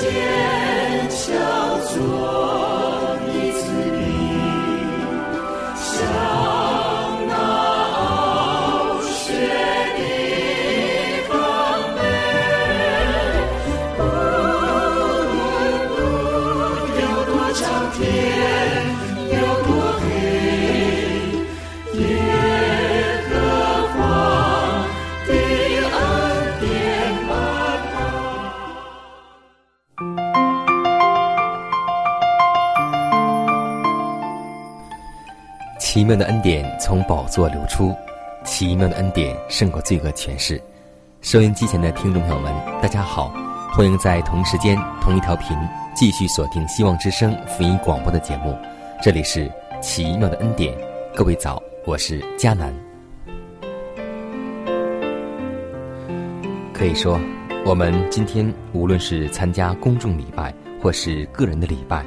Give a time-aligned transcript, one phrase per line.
[0.00, 0.49] 奇
[36.10, 37.94] 妙的恩典从宝座流出，
[38.44, 40.60] 奇妙的恩典胜过罪恶权势。
[41.20, 43.32] 收音机前的听众朋友们，大家好，
[43.76, 45.56] 欢迎在同时间、同一条频
[45.94, 48.58] 继续锁定希望之声福音广播的节目。
[49.00, 49.48] 这里是
[49.80, 50.76] 奇妙的恩典，
[51.14, 52.74] 各位早，我是佳南。
[56.74, 57.20] 可以说，
[57.64, 62.04] 我们今天无论是参加公众礼拜，或是个人的礼拜，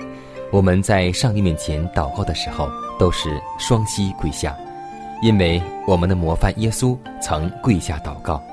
[0.51, 2.67] 我们在上帝面前祷告的时候。
[2.99, 4.53] 都是双膝跪下，
[5.21, 8.43] 因为我们的模范耶稣曾跪下祷告。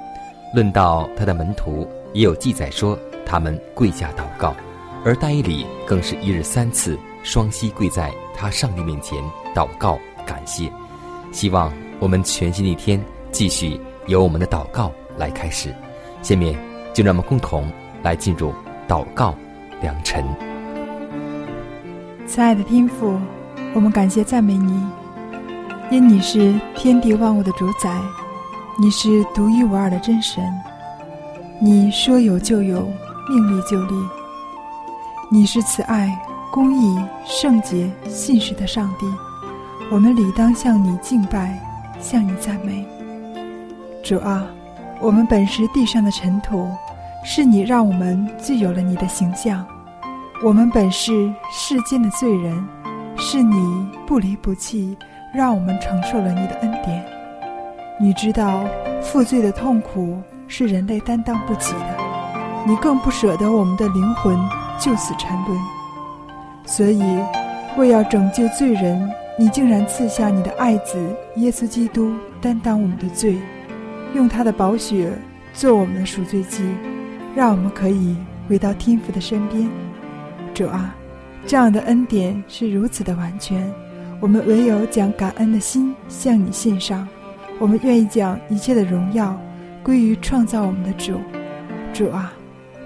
[0.54, 4.54] 论到他的门徒，也有记载说他们跪下祷告，
[5.04, 9.18] 而戴以礼更是一日三次双膝跪在他上帝面前
[9.52, 10.70] 祷告感谢。
[11.32, 15.74] 希望我们全新的一天继续由我们的祷告来开始。
[16.22, 16.56] 下面
[16.94, 17.68] 就让我们共同
[18.00, 18.54] 来进入
[18.86, 19.34] 祷告
[19.82, 20.24] 良辰。
[22.28, 23.18] 亲爱的天父。
[23.72, 24.84] 我们感谢赞美你，
[25.90, 28.00] 因你是天地万物的主宰，
[28.78, 30.40] 你是独一无二的真神。
[31.60, 32.88] 你说有就有，
[33.28, 33.94] 命立就立。
[35.28, 36.16] 你是慈爱、
[36.52, 36.96] 公义、
[37.26, 39.06] 圣洁、信实的上帝。
[39.90, 41.58] 我们理当向你敬拜，
[42.00, 42.86] 向你赞美。
[44.00, 44.46] 主啊，
[45.00, 46.68] 我们本是地上的尘土，
[47.24, 49.66] 是你让我们具有了你的形象。
[50.40, 52.64] 我们本是世间的罪人。
[53.22, 54.96] 是你不离不弃，
[55.32, 57.04] 让我们承受了你的恩典。
[57.98, 58.64] 你知道
[59.00, 60.18] 负罪的痛苦
[60.48, 61.96] 是人类担当不起的，
[62.66, 64.36] 你更不舍得我们的灵魂
[64.78, 65.58] 就此沉沦。
[66.64, 67.02] 所以，
[67.76, 70.98] 为要拯救罪人，你竟然赐下你的爱子
[71.36, 73.38] 耶稣基督担当我们的罪，
[74.14, 75.12] 用他的宝血
[75.52, 76.64] 做我们的赎罪祭，
[77.34, 78.16] 让我们可以
[78.48, 79.68] 回到天父的身边。
[80.54, 80.94] 主啊！
[81.46, 83.66] 这样的恩典是如此的完全，
[84.20, 87.08] 我们唯有将感恩的心向你献上。
[87.58, 89.38] 我们愿意将一切的荣耀
[89.82, 91.14] 归于创造我们的主。
[91.92, 92.32] 主啊，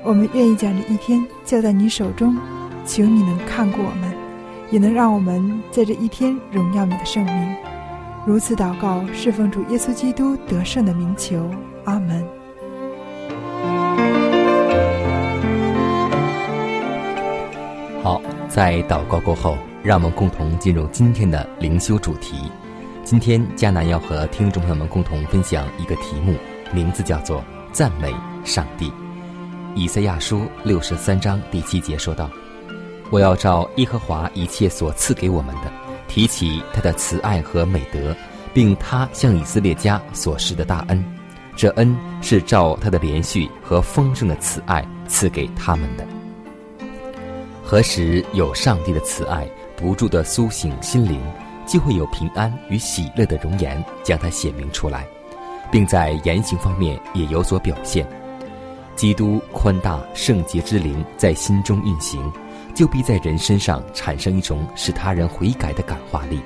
[0.05, 2.37] 我们愿意将这一天交在你手中，
[2.85, 4.13] 请你能看顾我们，
[4.71, 7.57] 也能让我们在这一天荣耀你的圣名。
[8.25, 11.51] 如此祷告，侍奉主耶稣基督得胜的名求。
[11.85, 12.25] 阿门。
[18.03, 18.21] 好。
[18.47, 22.51] 在祷告过后，让我们共同进入今天的灵修主题。
[23.05, 26.35] 今天迦南要和听众朋友们共同分享一个题目，
[26.73, 28.11] 名字叫做“赞美
[28.47, 28.91] 上帝”。
[29.77, 32.31] 以赛亚书六十三章第七节说道
[33.13, 35.71] ：“我要照耶和华一切所赐给我们的，
[36.09, 38.17] 提起他的慈爱和美德，
[38.55, 41.05] 并他向以色列家所施的大恩。
[41.55, 46.07] 这恩是照他的连续和丰盛的慈爱赐给他们的。”
[47.63, 51.21] 何时有上帝的慈爱不住地苏醒心灵，
[51.67, 55.07] 就会有平安与喜乐的容颜将它显明出来，
[55.71, 58.07] 并在言行方面也有所表现。
[58.97, 62.33] 基督宽大圣洁之灵在心中运行，
[62.75, 66.41] 就必在人身上产生一种使他人悔改的感化力。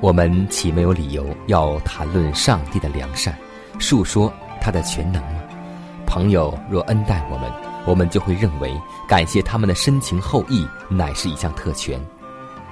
[0.00, 3.36] 我们岂没有理由要谈论上帝的良善，
[3.78, 5.42] 述说他的全能吗？
[6.06, 7.50] 朋友若恩待我们，
[7.86, 8.70] 我们就会认为。
[9.08, 12.00] 感谢他们的深情厚谊，乃是一项特权。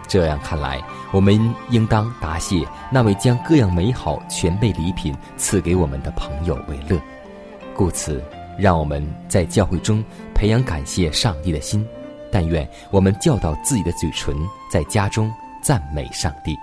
[0.08, 0.82] 这样看来，
[1.12, 7.00] 我们应当答谢那位将各样美好全备礼品赐给我们的朋友为乐。
[7.74, 8.22] 故此，
[8.58, 11.86] 让我们在教会中培养感谢上帝的心，
[12.30, 14.36] 但愿我们教导自己的嘴唇，
[14.70, 15.32] 在家中
[15.62, 16.54] 赞美上帝；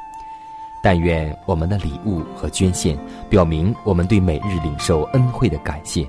[0.83, 2.97] 但愿我们的礼物和捐献，
[3.29, 6.07] 表明我们对每日领受恩惠的感谢。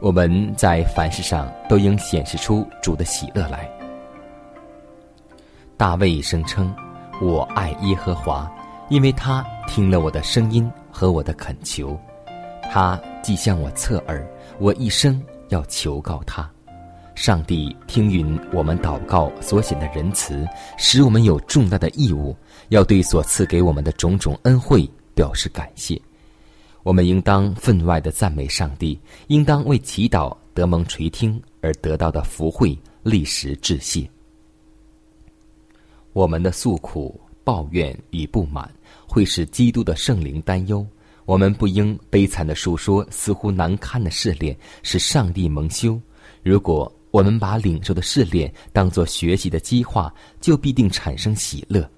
[0.00, 3.70] 我们在凡事上都应显示出主的喜乐来。
[5.76, 6.74] 大卫声称
[7.20, 8.50] ：“我爱耶和华，
[8.88, 11.98] 因为他听了我的声音和我的恳求。
[12.72, 14.26] 他既向我侧耳，
[14.58, 16.50] 我一生要求告他。
[17.14, 20.46] 上帝听允我们祷告所显的仁慈，
[20.78, 22.34] 使我们有重大的义务，
[22.70, 26.00] 要对所赐给我们的种种恩惠表示感谢。”
[26.82, 28.98] 我们应当分外的赞美上帝，
[29.28, 34.08] 应当为祈祷得蒙垂听而得到的福惠立时致谢。
[36.12, 38.68] 我们的诉苦、抱怨与不满，
[39.06, 40.86] 会使基督的圣灵担忧。
[41.26, 46.00] 我们不应悲惨的述说似乎难堪的试炼，使上帝蒙羞。
[46.42, 51.88] 如果我们把领受的试炼当作学习的激化，就必定产生喜乐。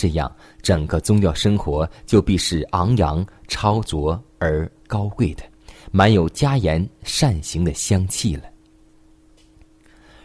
[0.00, 5.42] 这样，整个宗教生活就必是昂扬、超卓而高贵的，
[5.92, 8.44] 满有加言善行的香气了。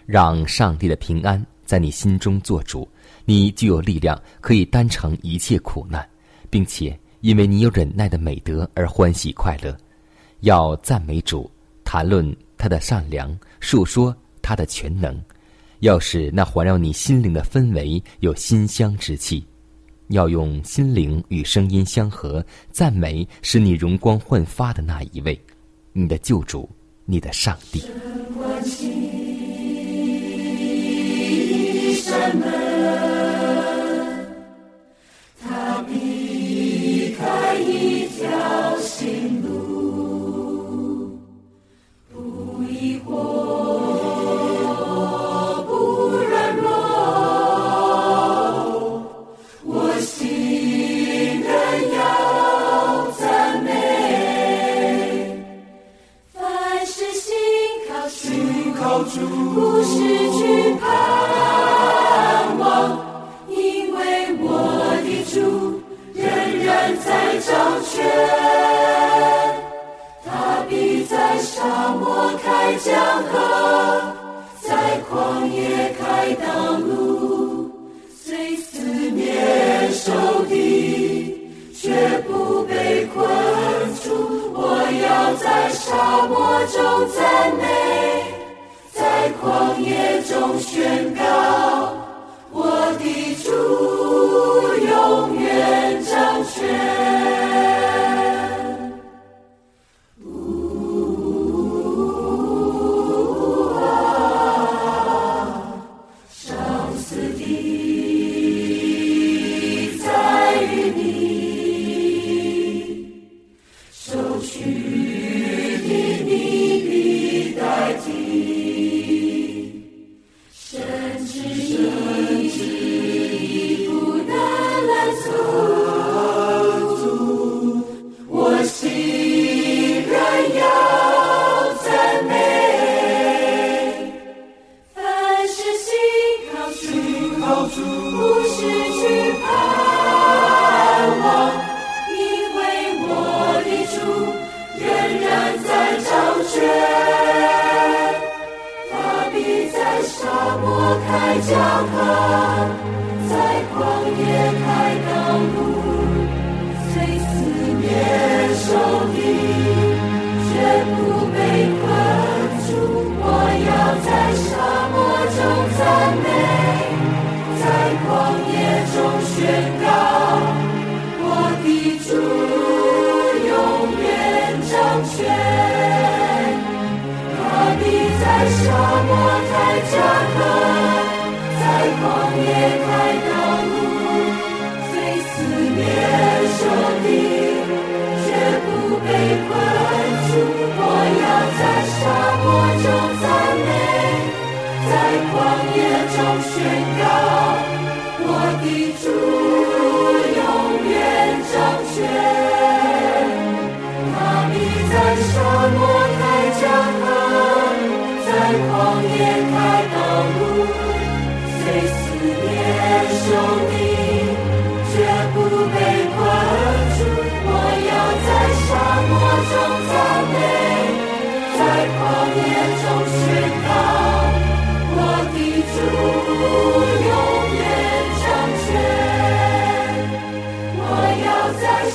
[0.06, 2.88] 让上帝的平安在你心中做主，
[3.26, 6.08] 你就有力量可以担承一切苦难，
[6.50, 9.76] 并且因为你有忍耐的美德而欢喜快乐。
[10.40, 11.52] 要赞美主，
[11.84, 15.22] 谈论他的善良，述说他的全能，
[15.80, 19.46] 要使那环绕你心灵的氛围有馨香之气。
[20.10, 25.40] 要用心灵与声音相合，赞美使你容光焕发的那一位，
[25.94, 26.70] 你的救主，
[27.06, 27.84] 你的上帝。
[35.42, 41.20] 他避开一条新路，
[42.12, 43.95] 不疑惑。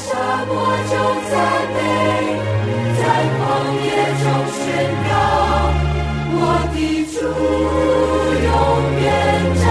[0.01, 0.09] 沙
[0.47, 0.51] 漠
[0.89, 0.93] 中
[1.31, 1.33] 赞
[1.75, 1.79] 美，
[2.97, 3.01] 在
[3.37, 3.39] 旷
[3.85, 3.87] 野
[4.23, 4.25] 中
[4.57, 4.59] 宣
[5.07, 5.13] 告，
[6.33, 6.35] 我
[6.73, 6.77] 的
[7.13, 7.17] 主
[8.47, 8.49] 永
[9.03, 9.05] 远
[9.63, 9.65] 掌。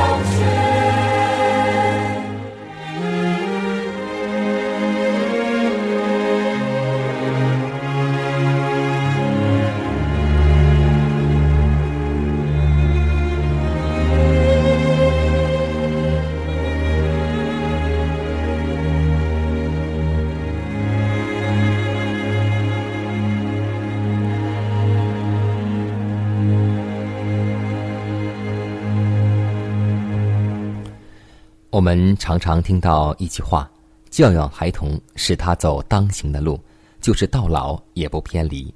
[31.72, 33.70] 我们常常听到一句话
[34.10, 36.60] ：“教养孩童，使他走当行的路，
[37.00, 38.74] 就是到老也不偏离。”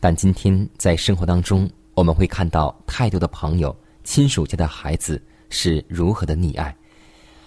[0.00, 6.74] 但今天在生活当中，我们会看到太多的朋友、亲属家的孩子是如何的溺爱。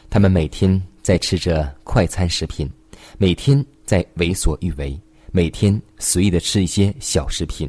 [0.08, 2.70] 他们每天在吃着快餐食品，
[3.18, 5.00] 每天在为所欲为，
[5.32, 7.68] 每天随意的吃一些小食品。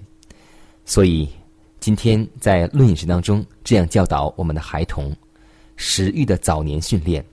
[0.85, 1.27] 所以，
[1.79, 5.17] 今天在论饮食当中这样教导我们的孩童。
[5.83, 7.25] 食欲的早年训练，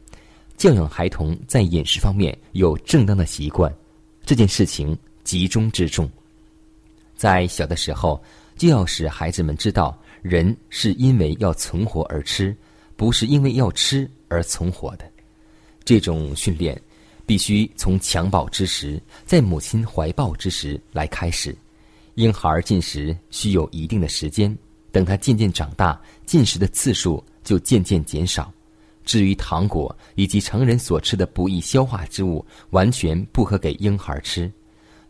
[0.56, 3.72] 教养孩童在饮食方面有正当的习惯，
[4.25, 6.10] 这件事情集中之重。
[7.13, 8.24] 在小的时候，
[8.56, 12.56] 就要使孩子们知道，人是因为要存活而吃，
[12.96, 15.06] 不是因为要吃而存活的。
[15.84, 16.82] 这种训练
[17.25, 21.54] 必须从襁褓之时，在母亲怀抱之时来开始。
[22.16, 24.58] 婴孩进食需有一定的时间，
[24.89, 27.22] 等他渐渐长大，进食的次数。
[27.48, 28.51] 就渐渐减少。
[29.06, 34.51] 至于糖果以及成人所吃的不易消化之物，完全不可给婴孩吃。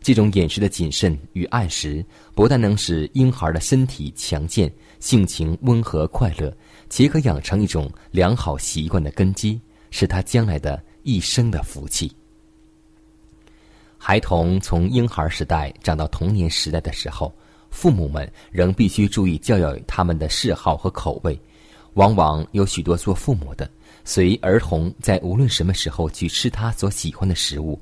[0.00, 6.56] 这种饮食的谨慎与按时，不但能使婴孩的身体强健、性情温和快乐，
[6.88, 12.12] 且可养成一种良好习惯的根基，是他将来的一生的福气。
[13.98, 17.34] 孩童从婴孩时代长到童年时代的时候，
[17.68, 21.36] 父母们仍必须注意教养他们的嗜好和口味。
[21.98, 23.68] 往往有许多做父母的，
[24.04, 27.76] 随儿童在无论什么时候去吃他所喜欢的食物，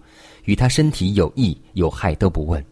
[0.47, 2.65] 与他身体有益有害都不问，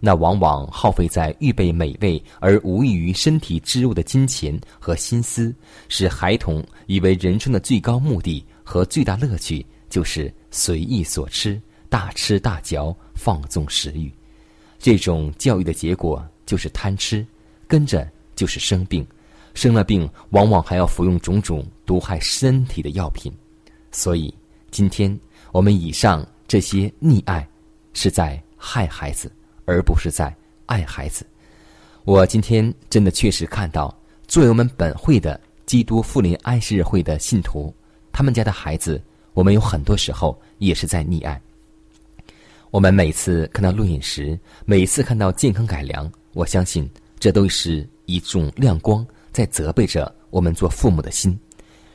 [0.00, 5.54] 那往往耗费在预备美味而无益于身体之物的金钱和心思，
[5.88, 14.12] 使孩童以为人生的最高目的和最大乐趣就是随意所吃，大吃大嚼，放纵食欲。
[14.80, 17.24] 这种教育的结果就是贪吃，
[17.68, 19.06] 跟着就是生病。
[19.54, 23.32] 生了病，往往还要服用种种毒害身体的药品，
[23.90, 24.32] 所以
[24.70, 25.18] 今天
[25.52, 27.46] 我们以上这些溺爱，
[27.92, 29.30] 是在害孩子，
[29.64, 30.34] 而不是在
[30.66, 31.26] 爱孩子。
[32.04, 33.94] 我今天真的确实看到，
[34.26, 37.74] 作为我们本会的基督复临安息日会的信徒，
[38.12, 39.02] 他们家的孩子，
[39.34, 41.40] 我们有很多时候也是在溺爱。
[42.70, 46.88] 我们每次看到录影时，每次看到健康改良，我相信
[47.18, 49.06] 这都是一种亮光。
[49.32, 51.38] 在责备着我们做父母的心，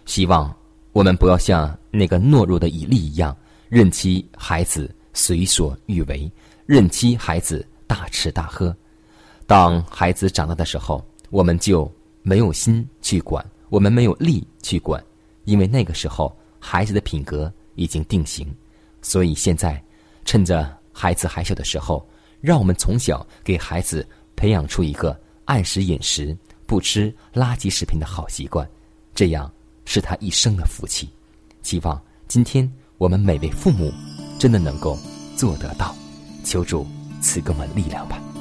[0.05, 0.53] 希望
[0.91, 3.35] 我们不要像那个懦弱的以利一样，
[3.69, 6.31] 任其孩子随所欲为，
[6.65, 8.75] 任其孩子大吃大喝。
[9.45, 15.03] 当孩子长大的时候，我们就没有心去管，我们没有力去管，
[15.45, 18.47] 因为那个时候孩子的品格已经定型。
[19.01, 19.83] 所以现在，
[20.23, 22.07] 趁着孩子还小的时候，
[22.39, 26.35] 让我们从小给孩子培养出一个按时饮食。
[26.65, 28.67] 不吃垃圾食品的好习惯，
[29.13, 29.51] 这样
[29.85, 31.09] 是他一生的福气。
[31.61, 33.91] 希望今天我们每位父母
[34.39, 34.97] 真的能够
[35.35, 35.95] 做得到，
[36.43, 36.85] 求助
[37.21, 38.32] 赐给我们力量吧。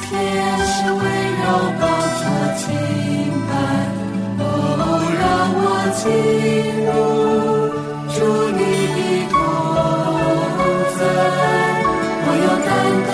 [0.00, 0.10] 天
[0.66, 1.02] 是为
[1.40, 1.44] 了
[1.80, 1.82] 高
[2.18, 2.22] 者
[2.56, 2.62] 敬
[3.48, 3.50] 拜，
[4.38, 4.42] 哦，
[5.18, 5.22] 让
[5.54, 5.60] 我
[5.98, 6.00] 进
[6.86, 6.88] 入
[8.14, 8.16] 主
[8.56, 8.60] 你
[8.92, 8.96] 的
[9.30, 9.34] 同
[10.96, 11.00] 在。
[12.24, 12.68] 我要单
[13.08, 13.10] 单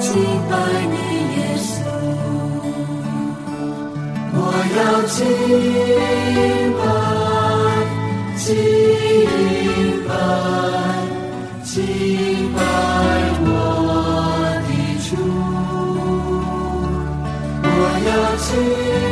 [0.00, 0.04] 敬
[0.50, 0.52] 拜
[0.92, 0.94] 你，
[1.36, 1.66] 耶稣。
[4.34, 4.36] 我
[4.76, 5.10] 要敬
[6.78, 6.80] 拜，
[8.36, 8.40] 敬
[10.06, 10.10] 拜，
[11.64, 11.72] 敬
[12.54, 12.58] 拜
[13.44, 13.50] 我。
[18.52, 19.11] Jesus.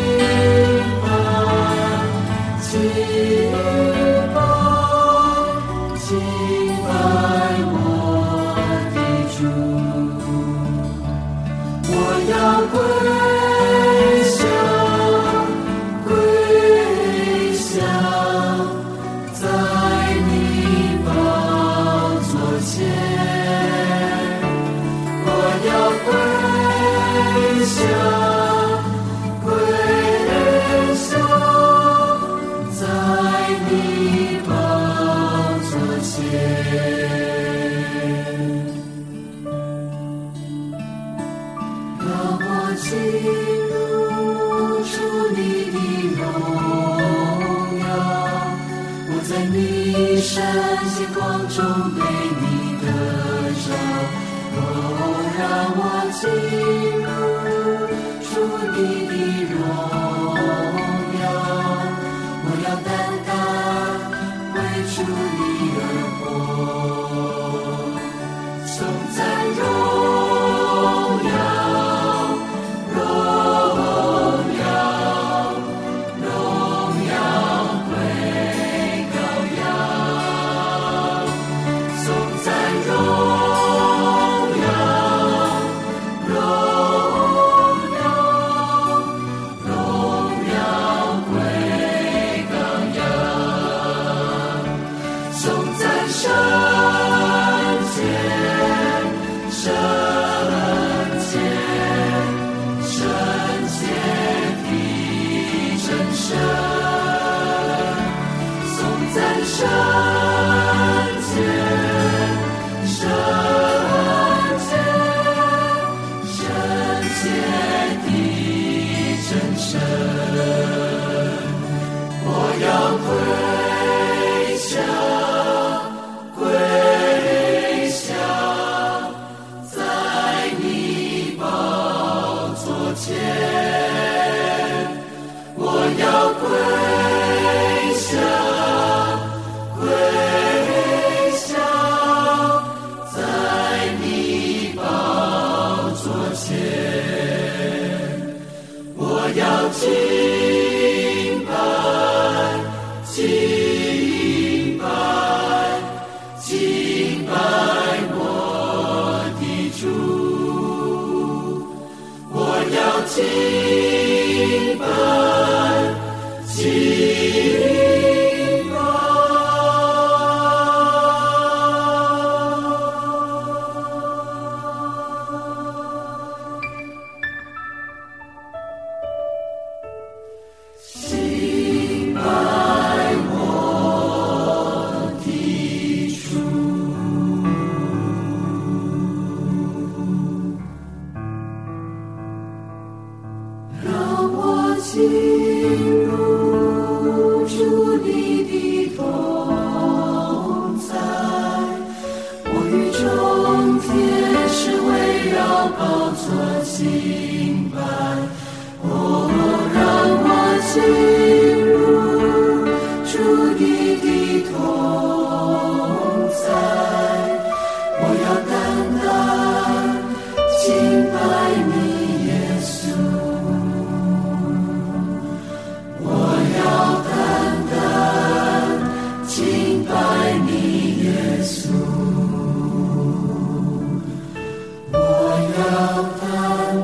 [235.70, 235.76] 要
[236.18, 236.22] 坦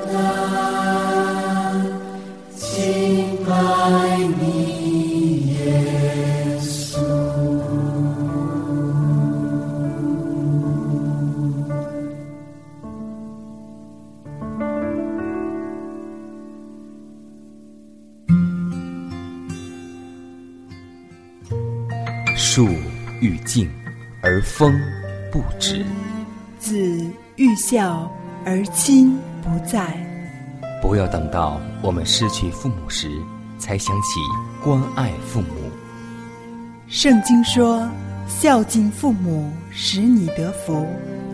[0.07, 0.15] 荡，
[2.55, 2.65] 敬
[3.45, 3.49] 拜
[4.39, 4.43] 你
[5.55, 5.55] 耶
[6.61, 6.65] 稣。
[22.37, 22.69] 树
[23.21, 23.69] 欲静
[24.23, 24.96] 而风。
[31.37, 33.11] 到我们失去父母时
[33.59, 34.19] 才想起
[34.65, 35.71] 关爱父母。
[36.89, 37.87] 圣经说
[38.27, 40.87] 孝敬父母使你得福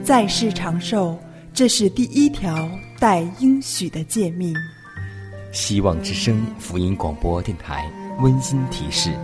[0.03, 1.17] 在世长寿
[1.55, 4.53] 这是第一条带应许的诫命。
[5.53, 7.89] 希望之声福音广播电台
[8.19, 9.17] 温馨提示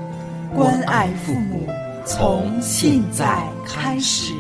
[0.55, 1.69] 关爱父母
[2.05, 4.33] 从现在开始。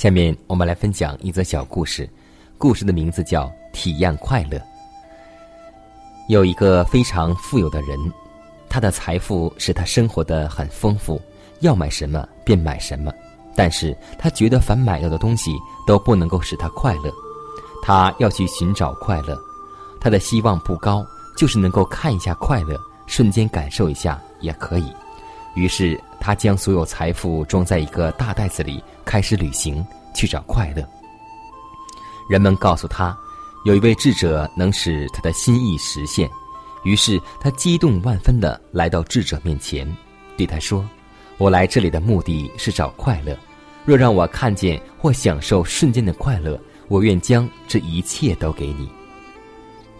[0.00, 2.08] 下面我们来分享一则小故事，
[2.56, 4.56] 故事的名字叫《体验快乐》。
[6.26, 7.98] 有一个非常富有的人，
[8.66, 11.20] 他的财富使他生活的很丰富，
[11.58, 13.12] 要买什么便买什么。
[13.54, 15.54] 但是他觉得凡买到的东西
[15.86, 17.12] 都不能够使他快乐，
[17.82, 19.38] 他要去寻找快乐。
[20.00, 21.04] 他的希望不高，
[21.36, 22.74] 就是能够看一下快乐，
[23.06, 24.90] 瞬间感受一下也可以。
[25.54, 28.82] 于是他将所有财富装在一个大袋子里。
[29.02, 30.88] 开始旅行去找快乐。
[32.28, 33.18] 人们告诉他，
[33.64, 36.30] 有一位智者能使他的心意实现。
[36.84, 39.84] 于是他激动万分的来到智者面前，
[40.36, 40.88] 对他说
[41.38, 43.36] ：“我来这里的目的是找快乐。
[43.84, 46.56] 若让我看见或享受瞬间的快乐，
[46.86, 48.88] 我愿将这一切都给你。”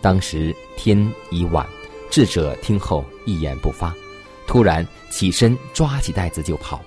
[0.00, 0.96] 当时天
[1.33, 1.66] 已晚，
[2.12, 3.92] 智者听后一言不发，
[4.51, 6.81] 突然起身抓起袋子就跑。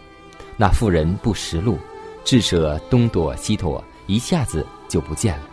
[0.58, 1.80] 那妇人不识路。
[2.26, 5.46] 智者东躲西躲，一下子就不见了。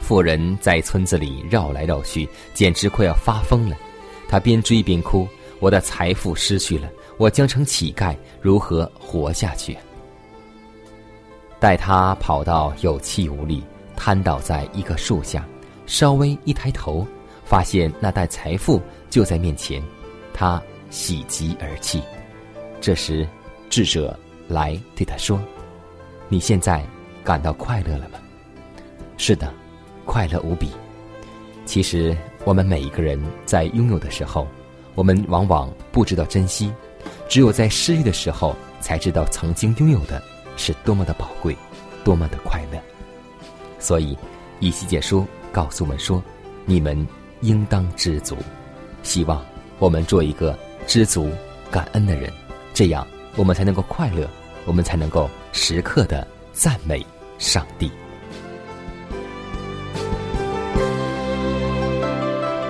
[0.00, 3.76] 妇人在村子里绕来绕去，简直快要发疯了。
[4.28, 5.28] 她边追边哭
[5.60, 6.88] ：“我的财富失去了，
[7.18, 9.76] 我将成乞丐，如何活下去？”
[11.60, 13.62] 待他跑到有气无力，
[13.94, 15.46] 瘫倒在一棵树下，
[15.86, 17.06] 稍微一抬头，
[17.44, 19.82] 发现那袋财富就在面前，
[20.32, 20.62] 他
[20.94, 22.00] 喜极而泣。
[22.80, 23.26] 这时，
[23.68, 25.40] 智者来对他说。
[26.28, 26.86] 你现在
[27.24, 28.20] 感到快乐了吗？
[29.16, 29.52] 是的，
[30.04, 30.68] 快乐无比。
[31.66, 34.46] 其实，我们每一个人在拥有的时候，
[34.94, 36.70] 我们往往不知道珍惜；
[37.28, 40.22] 只有在失去的时候，才知道曾经拥有的
[40.56, 41.56] 是多么的宝贵，
[42.04, 42.80] 多么的快乐。
[43.80, 44.16] 所以，
[44.60, 46.22] 以西结书告诉我们说
[46.64, 47.04] ：“你们
[47.40, 48.36] 应当知足。”
[49.02, 49.44] 希望
[49.80, 51.30] 我们做一个知足、
[51.70, 52.32] 感恩的人，
[52.72, 54.28] 这样我们才能够快乐。
[54.66, 57.04] 我们才能够时刻的赞美
[57.38, 57.92] 上帝。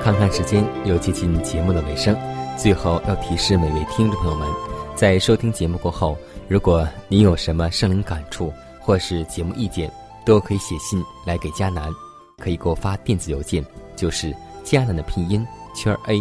[0.03, 2.17] 看看时间，又接近节目的尾声，
[2.59, 4.49] 最后要提示每位听众朋友们，
[4.97, 9.89] 在收听节目过后，如果您有什么生灵感触或是节目意见，
[10.27, 11.89] 都可以写信来给迦南，
[12.39, 15.47] 可以给我发电子邮件，就是迦南的拼音
[15.77, 16.21] 圈 a